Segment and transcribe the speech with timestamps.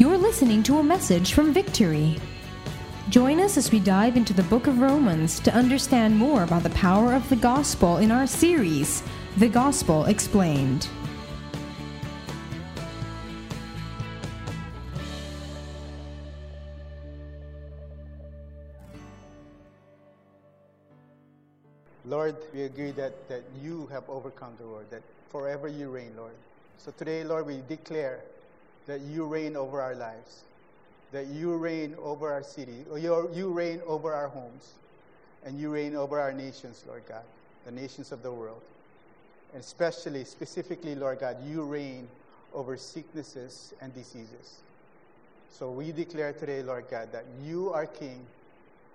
[0.00, 2.16] You're listening to a message from Victory.
[3.10, 6.70] Join us as we dive into the book of Romans to understand more about the
[6.70, 9.02] power of the gospel in our series,
[9.36, 10.88] The Gospel Explained.
[22.06, 26.32] Lord, we agree that, that you have overcome the world, that forever you reign, Lord.
[26.78, 28.20] So today, Lord, we declare
[28.90, 30.42] that you reign over our lives,
[31.12, 34.72] that you reign over our city, or you, reign over our homes,
[35.46, 37.22] and you reign over our nations, Lord God,
[37.64, 38.60] the nations of the world.
[39.52, 42.08] And especially, specifically, Lord God, you reign
[42.52, 44.58] over sicknesses and diseases.
[45.52, 48.26] So we declare today, Lord God, that you are King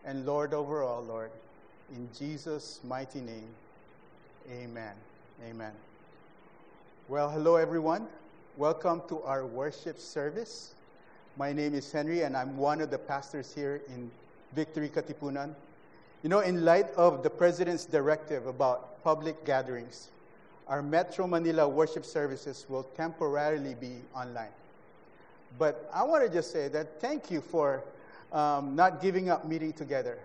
[0.03, 1.31] and Lord over all, Lord.
[1.95, 3.47] In Jesus' mighty name,
[4.51, 4.95] amen.
[5.49, 5.71] Amen.
[7.07, 8.07] Well, hello, everyone.
[8.57, 10.75] Welcome to our worship service.
[11.35, 14.09] My name is Henry, and I'm one of the pastors here in
[14.53, 15.53] Victory Katipunan.
[16.23, 20.07] You know, in light of the President's directive about public gatherings,
[20.69, 24.53] our Metro Manila worship services will temporarily be online.
[25.59, 27.83] But I want to just say that thank you for
[28.31, 30.17] um, not giving up meeting together.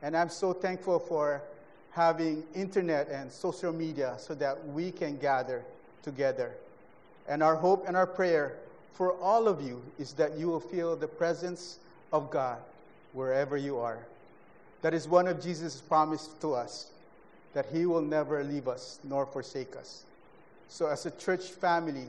[0.00, 1.42] And I'm so thankful for
[1.90, 5.64] having internet and social media so that we can gather
[6.04, 6.54] together.
[7.28, 8.56] And our hope and our prayer
[8.92, 11.78] for all of you is that you will feel the presence
[12.12, 12.58] of God
[13.12, 13.98] wherever you are.
[14.82, 16.90] That is one of Jesus' promise to us
[17.54, 20.02] that he will never leave us nor forsake us.
[20.68, 22.06] So, as a church family,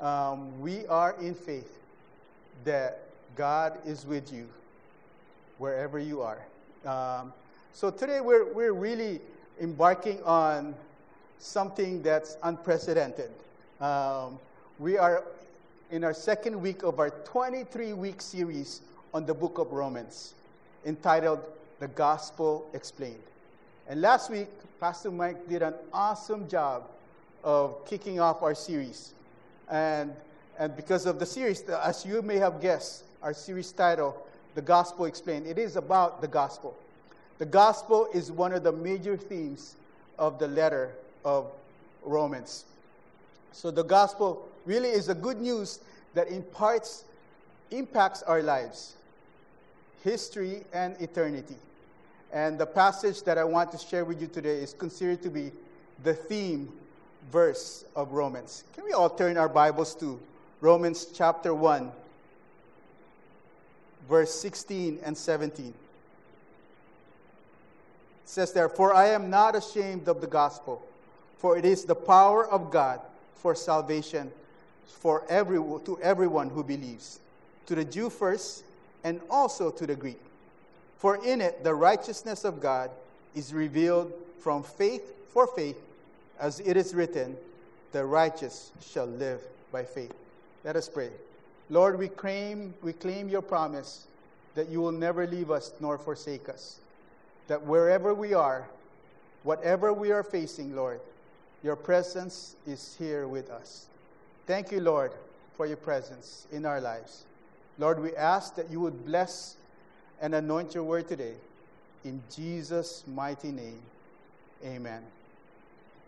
[0.00, 1.78] um, we are in faith
[2.64, 2.98] that
[3.36, 4.46] God is with you
[5.58, 6.40] wherever you are.
[6.84, 7.32] Um,
[7.72, 9.20] so today we're, we're really
[9.60, 10.74] embarking on
[11.38, 13.30] something that's unprecedented.
[13.80, 14.38] Um,
[14.78, 15.22] we are
[15.90, 18.80] in our second week of our 23 week series
[19.12, 20.32] on the book of Romans
[20.86, 21.40] entitled
[21.78, 23.22] The Gospel Explained.
[23.86, 24.48] And last week,
[24.80, 26.84] Pastor Mike did an awesome job
[27.44, 29.12] of kicking off our series.
[29.70, 30.14] And,
[30.58, 34.16] and because of the series, as you may have guessed, our series title
[34.54, 35.46] the gospel explained.
[35.46, 36.74] It is about the gospel.
[37.36, 39.76] The gospel is one of the major themes
[40.18, 40.92] of the letter
[41.26, 41.52] of
[42.02, 42.64] Romans.
[43.56, 45.80] So the gospel really is the good news
[46.12, 47.04] that imparts
[47.70, 48.96] impacts our lives,
[50.04, 51.56] history and eternity.
[52.34, 55.52] And the passage that I want to share with you today is considered to be
[56.04, 56.70] the theme
[57.32, 58.62] verse of Romans.
[58.74, 60.20] Can we all turn our Bibles to
[60.60, 61.90] Romans chapter 1
[64.06, 65.68] verse 16 and 17.
[65.68, 65.74] It
[68.26, 70.82] says there, For I am not ashamed of the gospel,
[71.38, 73.00] for it is the power of God
[73.36, 74.30] for salvation
[74.86, 77.20] for every, to everyone who believes,
[77.66, 78.64] to the Jew first,
[79.04, 80.20] and also to the Greek.
[80.98, 82.90] For in it the righteousness of God
[83.34, 85.80] is revealed from faith for faith,
[86.40, 87.36] as it is written,
[87.92, 90.14] the righteous shall live by faith.
[90.64, 91.10] Let us pray.
[91.68, 94.06] Lord, we claim, we claim your promise
[94.54, 96.78] that you will never leave us nor forsake us.
[97.48, 98.66] That wherever we are,
[99.42, 101.00] whatever we are facing, Lord,
[101.62, 103.86] your presence is here with us.
[104.46, 105.12] Thank you, Lord,
[105.56, 107.24] for your presence in our lives.
[107.78, 109.56] Lord, we ask that you would bless
[110.20, 111.34] and anoint your word today.
[112.04, 113.80] In Jesus' mighty name,
[114.64, 115.02] amen.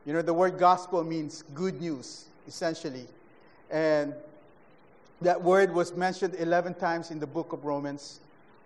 [0.06, 3.06] You know, the word gospel means good news, essentially.
[3.70, 4.14] And
[5.20, 8.20] that word was mentioned 11 times in the book of Romans,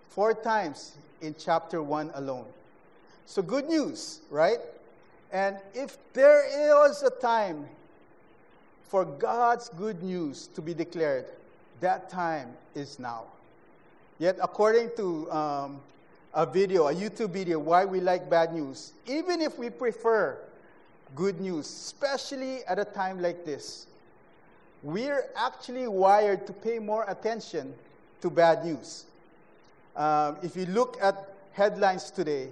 [0.09, 2.45] four times in chapter 1 alone.
[3.25, 4.59] So, good news, right?
[5.33, 7.65] And if there is a time
[8.87, 11.25] for God's good news to be declared,
[11.81, 13.23] that time is now.
[14.19, 15.81] Yet, according to um,
[16.35, 20.37] a video, a YouTube video, Why We Like Bad News, even if we prefer
[21.15, 23.87] good news, especially at a time like this,
[24.83, 27.73] we're actually wired to pay more attention
[28.21, 29.05] to bad news.
[29.95, 32.49] Um, if you look at headlines today,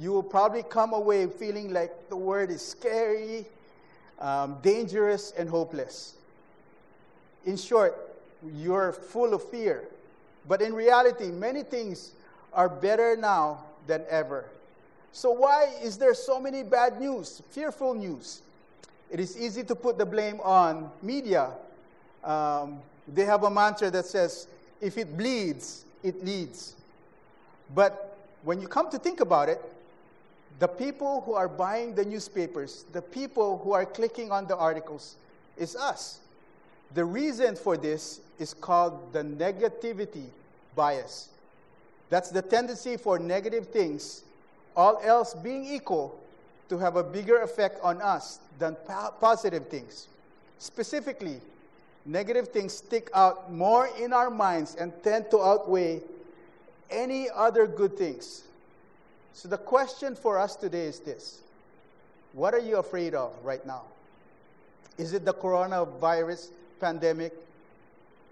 [0.00, 3.44] you will probably come away feeling like the word is scary,
[4.18, 6.14] um, dangerous, and hopeless.
[7.44, 7.96] In short,
[8.56, 9.84] you're full of fear.
[10.48, 12.12] But in reality, many things
[12.52, 14.46] are better now than ever.
[15.12, 18.40] So, why is there so many bad news, fearful news?
[19.10, 21.50] It is easy to put the blame on media
[22.24, 24.46] um, they have a mantra that says,
[24.80, 26.74] if it bleeds, it leads.
[27.74, 29.60] But when you come to think about it,
[30.60, 35.16] the people who are buying the newspapers, the people who are clicking on the articles,
[35.56, 36.20] is us.
[36.92, 40.26] The reason for this is called the negativity
[40.76, 41.30] bias.
[42.10, 44.22] That's the tendency for negative things,
[44.76, 46.20] all else being equal,
[46.68, 50.08] to have a bigger effect on us than po- positive things.
[50.58, 51.40] Specifically,
[52.04, 56.02] negative things stick out more in our minds and tend to outweigh
[56.90, 58.42] any other good things.
[59.32, 61.40] So, the question for us today is this
[62.32, 63.82] What are you afraid of right now?
[64.98, 66.48] Is it the coronavirus
[66.80, 67.32] pandemic?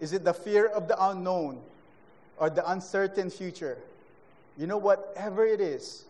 [0.00, 1.60] Is it the fear of the unknown
[2.38, 3.78] or the uncertain future?
[4.56, 6.04] You know, whatever it is,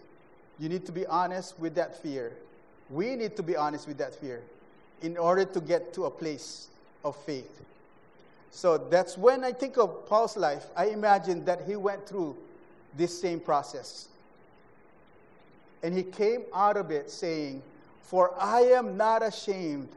[0.59, 2.33] you need to be honest with that fear.
[2.91, 4.43] We need to be honest with that fear
[5.03, 6.69] in order to get to a place
[7.05, 7.63] of faith.
[8.51, 12.37] So that's when I think of Paul's life, I imagine that he went through
[12.97, 14.09] this same process.
[15.83, 17.63] And he came out of it saying,
[18.03, 19.89] For I am not ashamed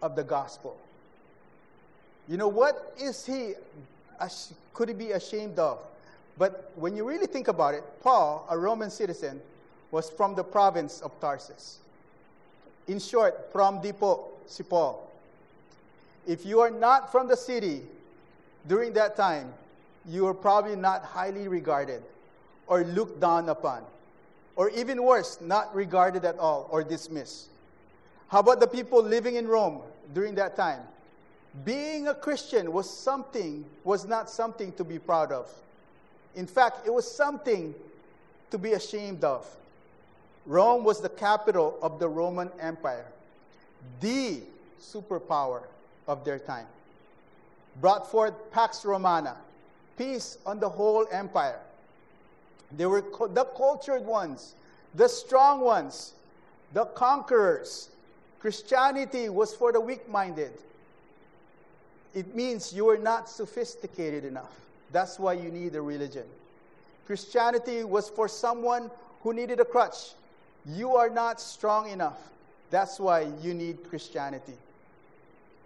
[0.00, 0.76] of the gospel.
[2.28, 3.54] You know, what is he,
[4.74, 5.78] could he be ashamed of?
[6.38, 9.40] But when you really think about it, Paul, a Roman citizen,
[9.90, 11.78] was from the province of Tarsus.
[12.88, 15.08] In short, from Dipo, si Paul.
[16.26, 17.82] If you are not from the city
[18.66, 19.52] during that time,
[20.08, 22.02] you are probably not highly regarded
[22.66, 23.84] or looked down upon,
[24.56, 27.48] or even worse, not regarded at all or dismissed.
[28.28, 29.80] How about the people living in Rome
[30.14, 30.80] during that time?
[31.64, 35.50] Being a Christian was something, was not something to be proud of.
[36.34, 37.74] In fact, it was something
[38.50, 39.46] to be ashamed of.
[40.46, 43.06] Rome was the capital of the Roman Empire,
[44.00, 44.40] the
[44.80, 45.62] superpower
[46.08, 46.66] of their time.
[47.80, 49.36] Brought forth Pax Romana,
[49.96, 51.60] peace on the whole empire.
[52.76, 54.54] They were the cultured ones,
[54.94, 56.14] the strong ones,
[56.72, 57.90] the conquerors.
[58.40, 60.52] Christianity was for the weak minded.
[62.14, 64.52] It means you are not sophisticated enough.
[64.90, 66.24] That's why you need a religion.
[67.06, 68.90] Christianity was for someone
[69.22, 70.12] who needed a crutch.
[70.66, 72.18] You are not strong enough.
[72.70, 74.54] That's why you need Christianity.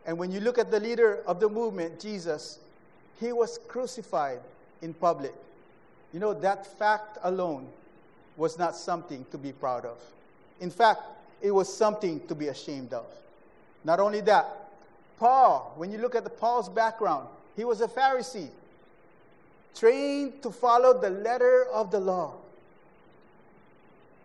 [0.07, 2.59] And when you look at the leader of the movement, Jesus,
[3.19, 4.41] he was crucified
[4.83, 5.35] in public.
[6.13, 7.69] You know, that fact alone
[8.37, 9.99] was not something to be proud of.
[10.61, 11.03] In fact,
[11.43, 13.07] it was something to be ashamed of.
[13.85, 14.47] Not only that,
[15.19, 18.49] Paul, when you look at the Paul's background, he was a Pharisee,
[19.75, 22.35] trained to follow the letter of the law.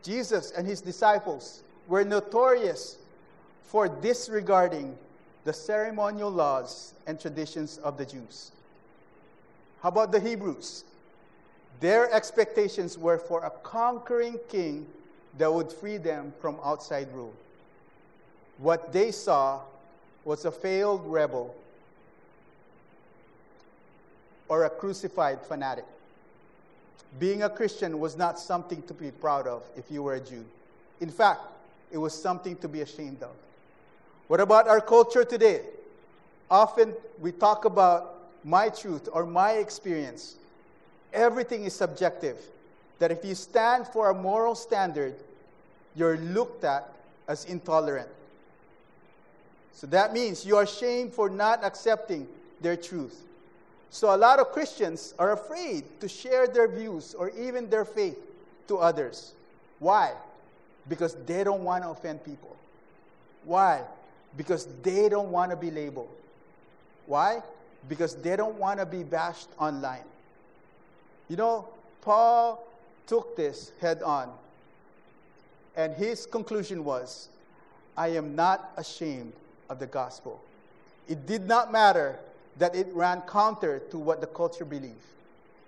[0.03, 2.97] Jesus and his disciples were notorious
[3.63, 4.97] for disregarding
[5.43, 8.51] the ceremonial laws and traditions of the Jews.
[9.81, 10.83] How about the Hebrews?
[11.81, 14.85] Their expectations were for a conquering king
[15.37, 17.33] that would free them from outside rule.
[18.59, 19.61] What they saw
[20.23, 21.55] was a failed rebel
[24.47, 25.85] or a crucified fanatic.
[27.19, 30.45] Being a Christian was not something to be proud of if you were a Jew.
[30.99, 31.41] In fact,
[31.91, 33.31] it was something to be ashamed of.
[34.27, 35.61] What about our culture today?
[36.49, 40.35] Often we talk about my truth or my experience.
[41.13, 42.37] Everything is subjective.
[42.99, 45.15] That if you stand for a moral standard,
[45.95, 46.87] you're looked at
[47.27, 48.09] as intolerant.
[49.73, 52.27] So that means you are shamed for not accepting
[52.61, 53.19] their truth.
[53.89, 58.17] So a lot of Christians are afraid to share their views or even their faith
[58.67, 59.33] to others.
[59.79, 60.13] Why?
[60.87, 62.55] Because they don't want to offend people.
[63.43, 63.81] Why?
[64.37, 66.09] Because they don't want to be labeled.
[67.05, 67.41] Why?
[67.89, 70.03] Because they don't want to be bashed online.
[71.31, 71.69] You know,
[72.01, 72.61] Paul
[73.07, 74.29] took this head on.
[75.77, 77.29] And his conclusion was
[77.95, 79.31] I am not ashamed
[79.69, 80.41] of the gospel.
[81.07, 82.19] It did not matter
[82.57, 85.07] that it ran counter to what the culture believed.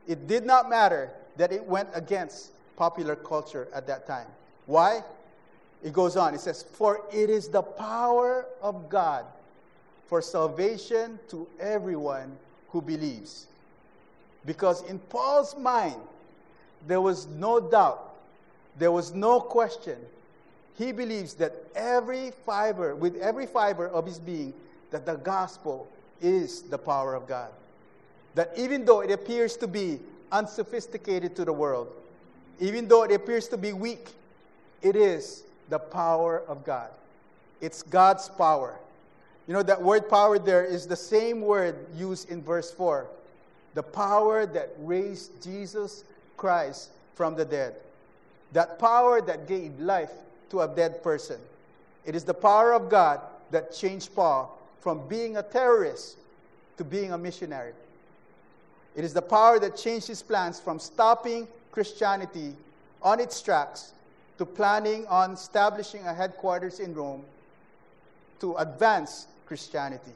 [0.05, 4.27] It did not matter that it went against popular culture at that time.
[4.65, 5.01] Why?
[5.81, 6.33] It goes on.
[6.33, 9.23] It says, For it is the power of God
[10.07, 12.35] for salvation to everyone
[12.67, 13.47] who believes.
[14.45, 15.95] Because in Paul's mind,
[16.87, 18.15] there was no doubt,
[18.77, 19.97] there was no question.
[20.77, 24.53] He believes that every fiber, with every fiber of his being,
[24.91, 25.87] that the gospel
[26.21, 27.51] is the power of God.
[28.35, 29.99] That even though it appears to be
[30.31, 31.89] unsophisticated to the world,
[32.59, 34.09] even though it appears to be weak,
[34.81, 36.89] it is the power of God.
[37.61, 38.75] It's God's power.
[39.47, 43.07] You know, that word power there is the same word used in verse 4
[43.73, 46.03] the power that raised Jesus
[46.37, 47.75] Christ from the dead.
[48.53, 50.11] That power that gave life
[50.49, 51.39] to a dead person.
[52.05, 56.17] It is the power of God that changed Paul from being a terrorist
[56.77, 57.73] to being a missionary.
[58.95, 62.55] It is the power that changed his plans from stopping Christianity
[63.01, 63.93] on its tracks
[64.37, 67.23] to planning on establishing a headquarters in Rome
[68.39, 70.11] to advance Christianity.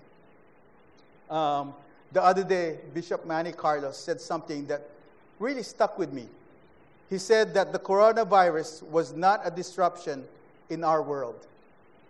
[1.29, 1.73] Um,
[2.11, 4.89] the other day, Bishop Manny Carlos said something that
[5.39, 6.27] really stuck with me.
[7.09, 10.23] He said that the coronavirus was not a disruption
[10.69, 11.47] in our world.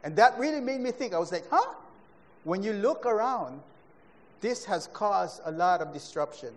[0.03, 1.13] And that really made me think.
[1.13, 1.73] I was like, huh?
[2.43, 3.61] When you look around,
[4.41, 6.53] this has caused a lot of disruption.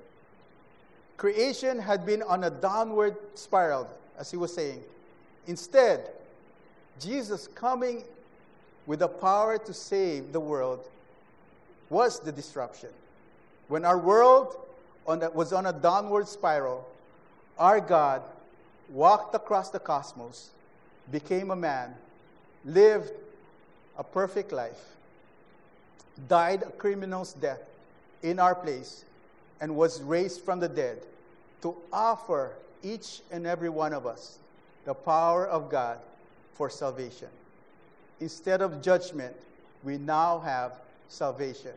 [1.16, 4.80] Creation had been on a downward spiral, as he was saying.
[5.46, 6.10] Instead,
[6.98, 8.04] Jesus coming
[8.86, 10.86] with the power to save the world
[11.88, 12.90] was the disruption.
[13.70, 14.56] When our world
[15.06, 16.88] on was on a downward spiral,
[17.56, 18.20] our God
[18.90, 20.50] walked across the cosmos,
[21.12, 21.94] became a man,
[22.64, 23.12] lived
[23.96, 24.96] a perfect life,
[26.26, 27.60] died a criminal's death
[28.24, 29.04] in our place,
[29.60, 30.98] and was raised from the dead
[31.62, 32.50] to offer
[32.82, 34.40] each and every one of us
[34.84, 35.98] the power of God
[36.54, 37.28] for salvation.
[38.18, 39.36] Instead of judgment,
[39.84, 40.72] we now have
[41.08, 41.74] salvation.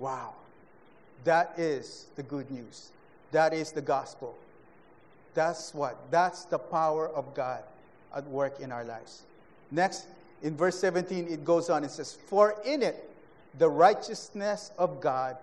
[0.00, 0.34] Wow.
[1.24, 2.90] That is the good news.
[3.30, 4.34] That is the gospel.
[5.34, 5.96] That's what?
[6.10, 7.62] That's the power of God
[8.14, 9.22] at work in our lives.
[9.70, 10.06] Next,
[10.42, 11.84] in verse 17, it goes on.
[11.84, 13.08] It says, For in it
[13.58, 15.36] the righteousness of God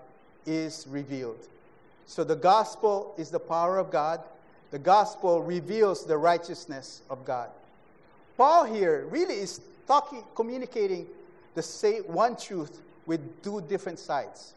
[0.46, 1.40] is revealed.
[2.06, 4.22] So the gospel is the power of God.
[4.72, 7.50] The gospel reveals the righteousness of God.
[8.38, 11.08] Paul here really is talking, communicating
[11.56, 14.54] the same one truth with two different sides.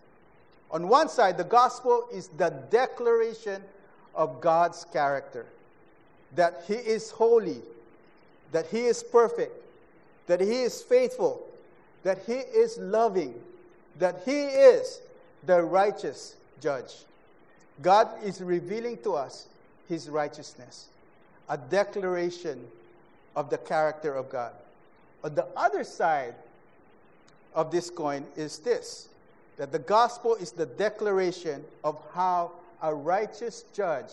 [0.72, 3.62] On one side, the gospel is the declaration
[4.14, 5.46] of God's character
[6.34, 7.60] that He is holy,
[8.52, 9.52] that He is perfect,
[10.26, 11.46] that He is faithful,
[12.02, 13.34] that He is loving,
[13.98, 15.00] that He is
[15.44, 17.04] the righteous judge.
[17.82, 19.46] God is revealing to us
[19.88, 20.86] His righteousness,
[21.48, 22.66] a declaration
[23.36, 24.52] of the character of God.
[25.22, 26.34] On the other side
[27.54, 29.08] of this coin is this
[29.56, 34.10] that the gospel is the declaration of how a righteous judge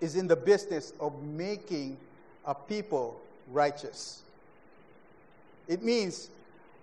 [0.00, 1.96] is in the business of making
[2.46, 3.20] a people
[3.52, 4.22] righteous.
[5.68, 6.28] It means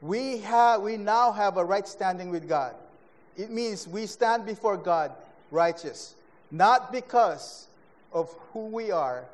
[0.02, 2.76] we, have, we now have a right standing with God.
[3.36, 5.12] It means we stand before God
[5.52, 6.16] righteous,
[6.52, 7.68] not because
[8.14, 9.26] of who we are,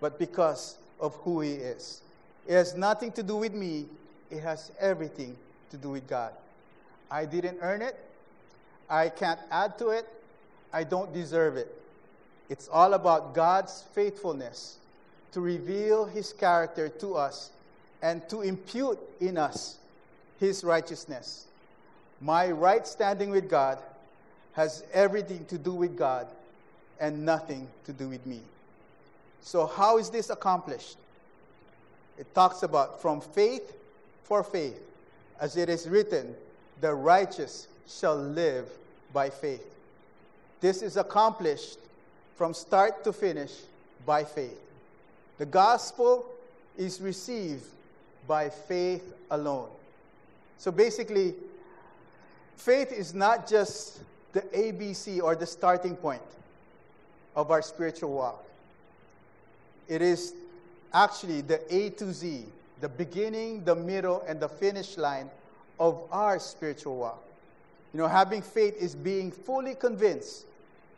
[0.00, 2.00] but because of who He is.
[2.46, 3.86] It has nothing to do with me,
[4.30, 5.36] it has everything
[5.70, 6.32] to do with God.
[7.10, 7.96] I didn't earn it.
[8.88, 10.06] I can't add to it.
[10.72, 11.74] I don't deserve it.
[12.48, 14.78] It's all about God's faithfulness
[15.32, 17.50] to reveal His character to us
[18.02, 19.78] and to impute in us
[20.38, 21.46] His righteousness.
[22.20, 23.78] My right standing with God
[24.52, 26.26] has everything to do with God
[26.98, 28.40] and nothing to do with me.
[29.42, 30.96] So, how is this accomplished?
[32.18, 33.72] It talks about from faith
[34.30, 34.80] for faith.
[35.40, 36.36] As it is written,
[36.80, 38.68] the righteous shall live
[39.12, 39.74] by faith.
[40.60, 41.78] This is accomplished
[42.36, 43.52] from start to finish
[44.06, 44.60] by faith.
[45.38, 46.26] The gospel
[46.78, 47.64] is received
[48.28, 49.68] by faith alone.
[50.58, 51.34] So basically,
[52.54, 53.98] faith is not just
[54.32, 56.22] the ABC or the starting point
[57.34, 58.44] of our spiritual walk.
[59.88, 60.34] It is
[60.94, 62.44] actually the A to Z,
[62.80, 65.30] the beginning, the middle, and the finish line
[65.78, 67.22] of our spiritual walk.
[67.92, 70.46] You know, having faith is being fully convinced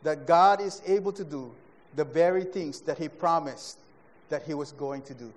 [0.03, 1.51] that God is able to do
[1.95, 3.79] the very things that He promised
[4.29, 5.31] that He was going to do.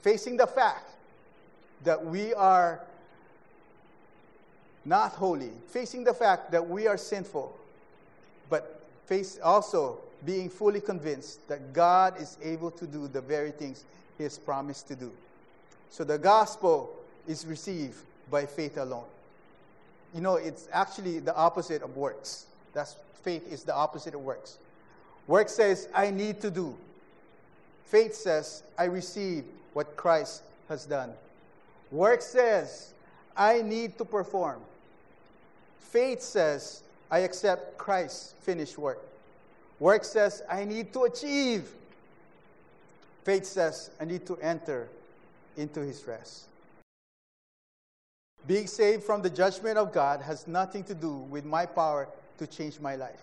[0.00, 0.90] Facing the fact
[1.84, 2.80] that we are
[4.84, 7.54] not holy, facing the fact that we are sinful,
[8.48, 13.84] but face also being fully convinced that God is able to do the very things
[14.16, 15.12] He has promised to do.
[15.90, 16.94] So the gospel
[17.26, 17.96] is received
[18.30, 19.04] by faith alone.
[20.14, 22.46] You know, it's actually the opposite of works.
[22.72, 24.58] That's faith is the opposite of works.
[25.26, 26.74] Work says, I need to do.
[27.84, 31.12] Faith says, I receive what Christ has done.
[31.90, 32.92] Work says,
[33.36, 34.60] I need to perform.
[35.80, 39.00] Faith says, I accept Christ's finished work.
[39.80, 41.68] Work says, I need to achieve.
[43.24, 44.88] Faith says, I need to enter
[45.58, 46.44] into his rest.
[48.46, 52.46] Being saved from the judgment of God has nothing to do with my power to
[52.46, 53.20] change my life.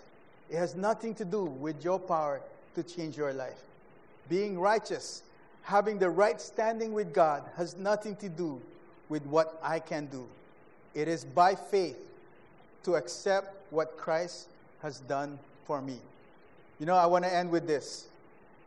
[0.52, 2.42] It has nothing to do with your power
[2.76, 3.62] to change your life.
[4.30, 5.24] Being righteous,
[5.64, 8.62] having the right standing with God, has nothing to do
[9.10, 10.28] with what I can do.
[10.94, 11.98] It is by faith
[12.84, 14.48] to accept what Christ
[14.82, 15.98] has done for me.
[16.80, 18.08] You know, I want to end with this.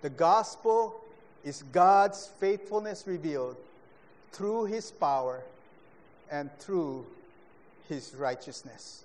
[0.02, 1.00] The gospel
[1.44, 3.56] is God's faithfulness revealed
[4.32, 5.42] through his power
[6.30, 7.06] and through
[7.88, 9.04] his righteousness.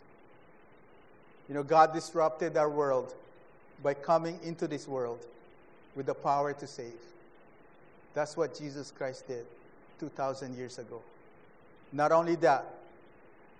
[1.47, 3.13] You know, God disrupted our world
[3.81, 5.19] by coming into this world
[5.95, 6.93] with the power to save.
[8.13, 9.45] That's what Jesus Christ did
[9.99, 11.01] 2,000 years ago.
[11.91, 12.65] Not only that,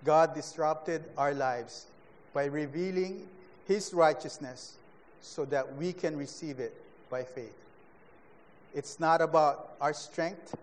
[0.04, 1.86] God disrupted our lives
[2.32, 3.26] by revealing
[3.66, 4.76] His righteousness
[5.20, 6.74] so that we can receive it
[7.08, 7.63] by faith.
[8.74, 10.54] It's not about our strength,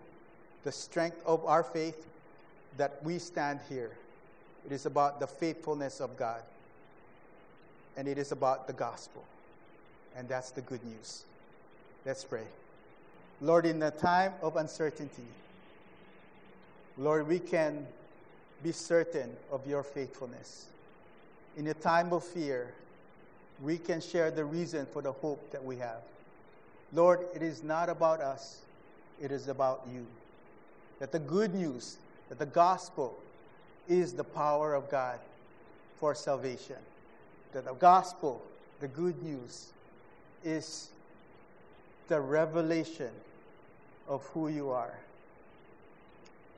[0.64, 2.06] the strength of our faith,
[2.76, 3.92] that we stand here.
[4.66, 6.42] It is about the faithfulness of God.
[7.96, 9.24] And it is about the gospel.
[10.16, 11.24] And that's the good news.
[12.04, 12.44] Let's pray.
[13.40, 15.26] Lord, in the time of uncertainty,
[16.98, 17.86] Lord, we can
[18.62, 20.66] be certain of your faithfulness.
[21.56, 22.72] In a time of fear,
[23.62, 26.02] we can share the reason for the hope that we have.
[26.94, 28.60] Lord, it is not about us,
[29.20, 30.06] it is about you.
[30.98, 31.96] That the good news,
[32.28, 33.18] that the gospel
[33.88, 35.18] is the power of God
[35.98, 36.76] for salvation.
[37.52, 38.42] That the gospel,
[38.80, 39.72] the good news,
[40.44, 40.88] is
[42.08, 43.10] the revelation
[44.08, 44.94] of who you are.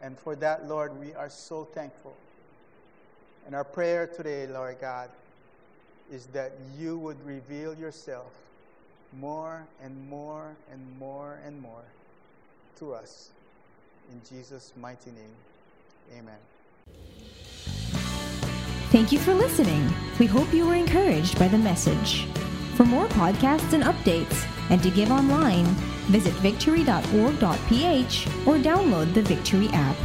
[0.03, 2.15] And for that, Lord, we are so thankful.
[3.47, 5.11] And our prayer today, Lord God,
[6.13, 8.33] is that you would reveal yourself
[9.13, 11.85] more and more and more and more
[12.79, 13.31] to us.
[14.11, 15.35] In Jesus' mighty name,
[16.19, 16.39] amen.
[18.91, 19.93] Thank you for listening.
[20.19, 22.27] We hope you were encouraged by the message.
[22.77, 25.65] For more podcasts and updates, and to give online,
[26.07, 29.97] visit victory.org.ph or download the Victory app.